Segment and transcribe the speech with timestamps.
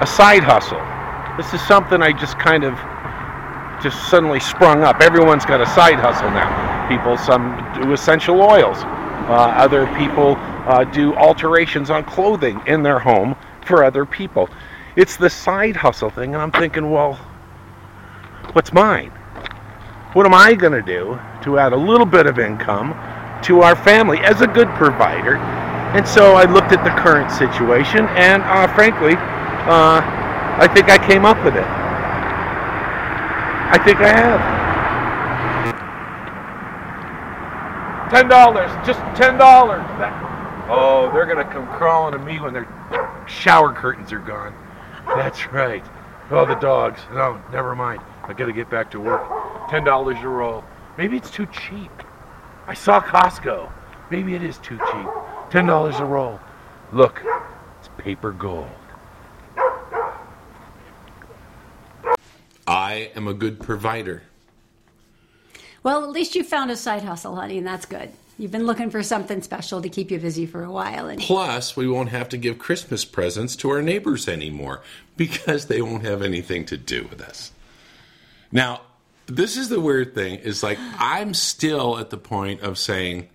[0.00, 0.80] a side hustle.
[1.36, 2.74] This is something I just kind of
[3.82, 5.00] just suddenly sprung up.
[5.00, 6.88] Everyone's got a side hustle now.
[6.88, 8.78] People, some do essential oils.
[8.78, 10.36] Uh, other people
[10.66, 14.48] uh, do alterations on clothing in their home for other people.
[14.96, 17.14] It's the side hustle thing, and I'm thinking, well,
[18.52, 19.10] what's mine?
[20.14, 22.90] What am I going to do to add a little bit of income
[23.44, 25.36] to our family as a good provider?
[25.36, 29.14] And so I looked at the current situation, and uh, frankly,
[29.70, 30.02] uh,
[30.58, 31.66] I think I came up with it.
[33.72, 34.60] I think I have.
[38.10, 39.86] Ten dollars, just ten dollars.
[40.68, 42.66] Oh, they're gonna come crawling to me when their
[43.28, 44.52] shower curtains are gone.
[45.06, 45.84] That's right.
[46.30, 47.00] Oh, the dogs.
[47.12, 48.02] No, never mind.
[48.24, 49.22] I gotta get back to work.
[49.70, 50.64] Ten dollars a roll.
[50.98, 51.92] Maybe it's too cheap.
[52.66, 53.70] I saw Costco.
[54.10, 55.08] Maybe it is too cheap.
[55.50, 56.40] Ten dollars a roll.
[56.92, 57.22] Look,
[57.78, 58.68] it's paper gold.
[62.90, 64.22] I am a good provider.
[65.84, 68.10] Well, at least you found a side hustle, honey, and that's good.
[68.36, 71.06] You've been looking for something special to keep you busy for a while.
[71.08, 74.82] And Plus, we won't have to give Christmas presents to our neighbors anymore
[75.16, 77.52] because they won't have anything to do with us.
[78.50, 78.80] Now,
[79.26, 83.28] this is the weird thing is like I'm still at the point of saying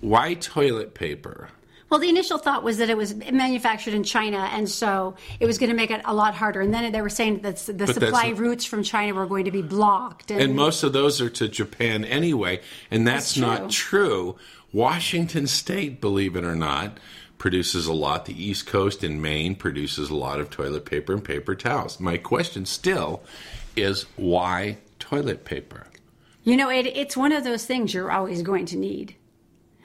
[0.00, 1.48] why toilet paper?
[1.90, 5.58] Well, the initial thought was that it was manufactured in China, and so it was
[5.58, 6.60] going to make it a lot harder.
[6.60, 9.62] And then they were saying that the supply routes from China were going to be
[9.62, 10.30] blocked.
[10.30, 14.36] And, And most of those are to Japan anyway, and that's, That's not true.
[14.72, 16.98] Washington State, believe it or not,
[17.38, 18.26] produces a lot.
[18.26, 21.98] The East Coast in Maine produces a lot of toilet paper and paper towels.
[21.98, 23.22] My question still
[23.76, 25.86] is why toilet paper?
[26.48, 29.14] you know, it, it's one of those things you're always going to need.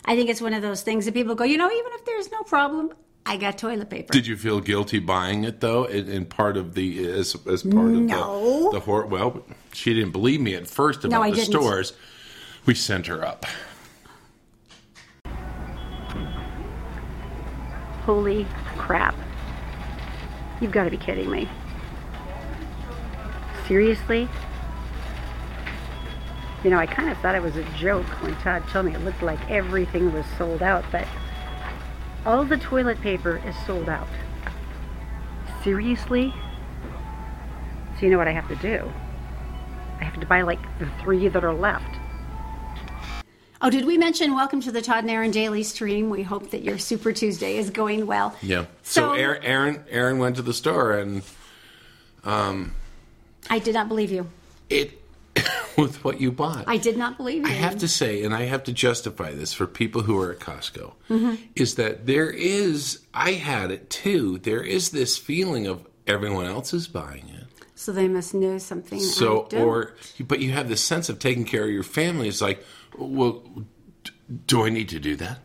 [0.05, 2.29] I think it's one of those things that people go, you know, even if there's
[2.31, 2.91] no problem,
[3.25, 4.11] I got toilet paper.
[4.11, 5.85] Did you feel guilty buying it though?
[5.85, 8.65] In, in part of the as, as part No.
[8.67, 11.51] of the the hor- well, she didn't believe me at first about I the didn't.
[11.51, 11.93] stores.
[12.65, 13.45] We sent her up.
[18.05, 18.45] Holy
[18.77, 19.15] crap.
[20.59, 21.47] You've got to be kidding me.
[23.67, 24.27] Seriously?
[26.63, 29.01] You know, I kind of thought it was a joke when Todd told me it
[29.01, 31.05] looked like everything was sold out, but
[32.25, 34.07] all the toilet paper is sold out.
[35.63, 36.33] Seriously?
[37.99, 38.91] So, you know what I have to do?
[39.99, 41.97] I have to buy like the three that are left.
[43.61, 46.09] Oh, did we mention welcome to the Todd and Aaron Daily stream?
[46.09, 48.35] We hope that your Super Tuesday is going well.
[48.41, 48.65] Yeah.
[48.83, 51.23] So, So- Aaron, Aaron Aaron went to the store and
[52.23, 52.73] um,
[53.49, 54.29] I did not believe you.
[54.69, 54.99] it
[55.77, 56.65] with what you bought.
[56.67, 57.47] I did not believe you.
[57.49, 60.39] I have to say, and I have to justify this for people who are at
[60.39, 61.35] Costco, Mm-hmm.
[61.55, 66.73] is that there is, I had it too, there is this feeling of everyone else
[66.73, 67.43] is buying it.
[67.75, 68.99] So they must know something.
[68.99, 69.61] So, I don't.
[69.61, 72.27] or, but you have this sense of taking care of your family.
[72.29, 72.63] It's like,
[72.97, 73.43] well,
[74.47, 75.39] do I need to do that?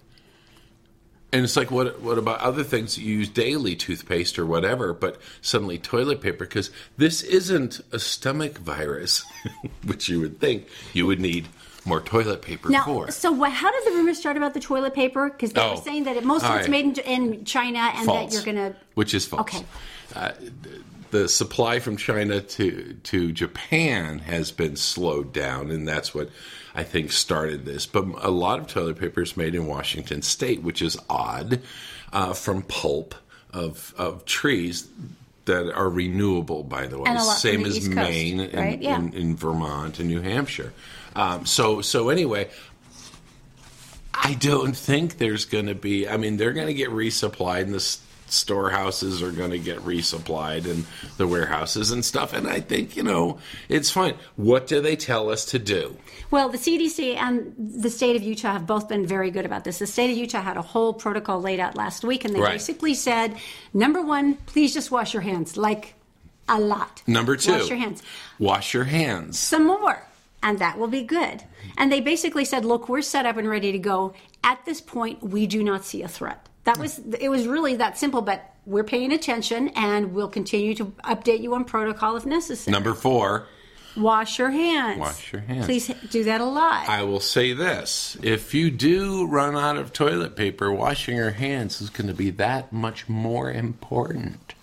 [1.30, 4.94] And it's like, what what about other things that you use daily, toothpaste or whatever,
[4.94, 6.44] but suddenly toilet paper?
[6.44, 9.24] Because this isn't a stomach virus,
[9.84, 11.48] which you would think you would need
[11.84, 13.10] more toilet paper now, for.
[13.10, 15.30] so what, how did the rumor start about the toilet paper?
[15.30, 15.74] Because they Oh.
[15.76, 18.30] were saying that it, most of it's made in, in China, and False.
[18.30, 18.76] that you're gonna.
[18.94, 19.40] which is false.
[19.42, 19.64] Okay.
[20.14, 20.32] Uh,
[21.10, 26.28] the supply from China to to Japan has been slowed down, and that's what
[26.74, 27.86] I think started this.
[27.86, 31.60] But a lot of toilet paper is made in Washington State, which is odd,
[32.12, 33.14] uh, from pulp
[33.54, 34.86] of of trees
[35.48, 36.62] that are renewable.
[36.62, 38.80] By the way, And a lot same the as Coast, Maine and right?
[38.80, 38.96] Yeah.
[38.98, 40.72] in, in Vermont and New Hampshire.
[41.16, 42.48] Um, so so anyway,
[44.14, 46.08] I don't think there's going to be.
[46.08, 48.00] I mean, they're going to get resupplied, and the s-
[48.32, 50.84] storehouses are going to get resupplied, and
[51.16, 52.32] the warehouses and stuff.
[52.32, 54.14] And I think you know it's fine.
[54.36, 55.96] What do they tell us to do?
[56.30, 59.78] Well, the CDC and the state of Utah have both been very good about this.
[59.78, 62.52] The state of Utah had a whole protocol laid out last week, and they Right.
[62.52, 63.36] basically said,
[63.72, 65.94] number one, please just wash your hands, like
[66.48, 67.02] a lot.
[67.06, 68.02] Number two, wash your hands.
[68.38, 69.38] Wash your hands.
[69.38, 70.04] some more
[70.42, 71.42] and that will be good
[71.76, 74.14] and they basically said look we're set up and ready to go
[74.44, 77.98] at this point we do not see a threat that was it was really that
[77.98, 82.72] simple but we're paying attention and we'll continue to update you on protocol if necessary
[82.72, 83.46] Number four.
[83.96, 85.64] wash your hands Wash your hands.
[85.66, 89.92] please do that a lot I will say this: if you do run out of
[89.92, 94.54] toilet paper, washing your hands is going to be that much more important.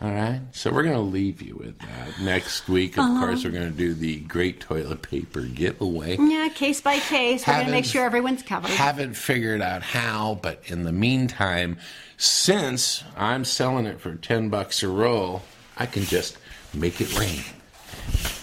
[0.00, 0.40] All right.
[0.52, 2.20] So we're going to leave you with that.
[2.20, 3.26] Next week, of Uh-huh.
[3.26, 6.16] course, we're going to do the great toilet paper giveaway.
[6.20, 7.44] Yeah, case by case.
[7.46, 8.70] We're going to make sure everyone's covered.
[8.70, 11.78] Haven't figured out how, but in the meantime,
[12.16, 15.42] since I'm selling it for 10 bucks a roll,
[15.76, 16.38] I can just
[16.72, 17.42] make it rain.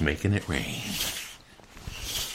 [0.01, 0.81] Making it rain.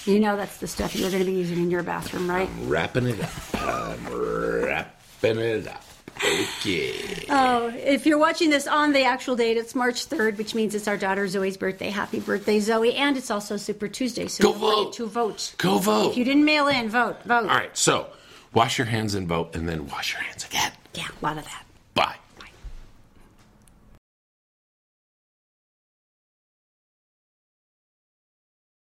[0.07, 2.49] You know that's the stuff you're going to be using in your bathroom, right?
[2.63, 3.31] Wrapping it up.
[3.55, 5.85] I'm wrapping it up.
[6.31, 7.27] Okay.
[7.29, 10.87] Oh, if you're watching this on the actual date, it's March 3rd, which means it's
[10.89, 11.91] our daughter Zoe's birthday.
[11.91, 12.95] Happy birthday, Zoe.
[12.95, 14.93] And it's also Super Tuesday, so Go vote.
[14.95, 15.55] to vote.
[15.59, 16.11] Go vote.
[16.13, 17.23] If you didn't mail in, vote.
[17.25, 17.43] Vote.
[17.49, 17.77] All right.
[17.77, 18.07] So
[18.55, 20.73] wash your hands and vote, and then wash your hands again.
[20.95, 21.65] Yeah, a lot of that.
[21.95, 22.17] Bye.